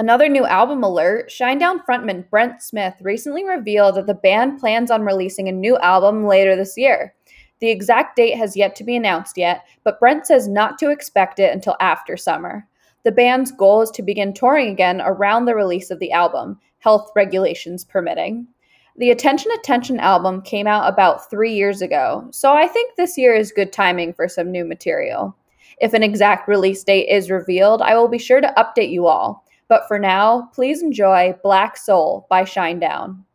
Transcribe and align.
Another 0.00 0.28
new 0.28 0.44
album 0.44 0.82
alert 0.82 1.30
Shinedown 1.30 1.84
frontman 1.84 2.28
Brent 2.28 2.60
Smith 2.60 2.94
recently 3.00 3.44
revealed 3.44 3.94
that 3.94 4.08
the 4.08 4.14
band 4.14 4.58
plans 4.58 4.90
on 4.90 5.02
releasing 5.02 5.48
a 5.48 5.52
new 5.52 5.78
album 5.78 6.26
later 6.26 6.56
this 6.56 6.76
year. 6.76 7.14
The 7.60 7.70
exact 7.70 8.16
date 8.16 8.36
has 8.36 8.56
yet 8.56 8.74
to 8.76 8.84
be 8.84 8.96
announced 8.96 9.38
yet, 9.38 9.64
but 9.84 10.00
Brent 10.00 10.26
says 10.26 10.48
not 10.48 10.78
to 10.78 10.90
expect 10.90 11.38
it 11.38 11.54
until 11.54 11.76
after 11.78 12.16
summer. 12.16 12.66
The 13.04 13.12
band's 13.12 13.52
goal 13.52 13.82
is 13.82 13.90
to 13.92 14.02
begin 14.02 14.34
touring 14.34 14.68
again 14.68 15.00
around 15.00 15.44
the 15.44 15.54
release 15.54 15.92
of 15.92 16.00
the 16.00 16.10
album, 16.10 16.58
health 16.80 17.12
regulations 17.14 17.84
permitting. 17.84 18.48
The 18.96 19.12
Attention 19.12 19.52
Attention 19.52 20.00
album 20.00 20.42
came 20.42 20.66
out 20.66 20.92
about 20.92 21.30
three 21.30 21.54
years 21.54 21.82
ago, 21.82 22.26
so 22.32 22.52
I 22.52 22.66
think 22.66 22.96
this 22.96 23.16
year 23.16 23.34
is 23.34 23.52
good 23.52 23.72
timing 23.72 24.12
for 24.12 24.26
some 24.28 24.50
new 24.50 24.64
material. 24.64 25.36
If 25.80 25.94
an 25.94 26.02
exact 26.02 26.48
release 26.48 26.82
date 26.82 27.08
is 27.08 27.30
revealed, 27.30 27.80
I 27.80 27.94
will 27.94 28.08
be 28.08 28.18
sure 28.18 28.40
to 28.40 28.54
update 28.56 28.90
you 28.90 29.06
all. 29.06 29.43
But 29.68 29.88
for 29.88 29.98
now, 29.98 30.50
please 30.54 30.82
enjoy 30.82 31.34
Black 31.42 31.76
Soul 31.76 32.26
by 32.28 32.42
Shinedown. 32.42 33.24